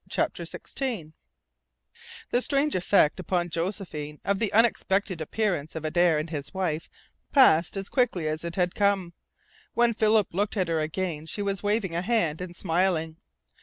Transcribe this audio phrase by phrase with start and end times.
[0.09, 1.13] CHAPTER SIXTEEN
[2.31, 6.89] The strange effect upon Josephine of the unexpected appearance of Adare and his wife
[7.31, 9.13] passed as quickly as it had come.
[9.75, 13.17] When Philip looked at her again she was waving a hand and smiling.